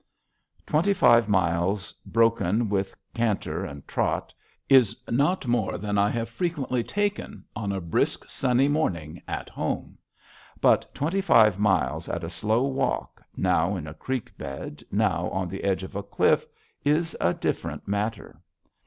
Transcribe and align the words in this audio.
Twenty 0.65 0.95
five 0.95 1.29
miles, 1.29 1.93
broken 2.07 2.69
with 2.69 2.95
canter 3.13 3.63
and 3.63 3.87
trot, 3.87 4.33
is 4.67 4.97
not 5.07 5.45
more 5.45 5.77
than 5.77 5.95
I 5.99 6.09
have 6.09 6.27
frequently 6.27 6.83
taken 6.83 7.45
on 7.55 7.71
a 7.71 7.79
brisk 7.79 8.27
sunny 8.27 8.67
morning 8.67 9.21
at 9.27 9.47
home. 9.47 9.99
But 10.59 10.91
twenty 10.95 11.21
five 11.21 11.59
miles 11.59 12.09
at 12.09 12.23
a 12.23 12.31
slow 12.31 12.63
walk, 12.65 13.21
now 13.37 13.75
in 13.75 13.85
a 13.85 13.93
creek 13.93 14.35
bed, 14.39 14.83
now 14.89 15.29
on 15.29 15.49
the 15.49 15.63
edge 15.63 15.83
of 15.83 15.95
a 15.95 16.01
cliff, 16.01 16.47
is 16.83 17.15
a 17.21 17.35
different 17.35 17.87
matter. 17.87 18.41